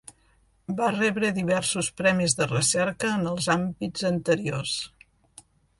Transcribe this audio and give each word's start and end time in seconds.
Va 0.79 0.87
rebre 0.95 1.29
diversos 1.35 1.91
premis 2.03 2.35
de 2.41 2.49
recerca 2.55 3.13
en 3.19 3.31
els 3.35 3.53
àmbits 3.61 4.09
anteriors. 4.15 4.79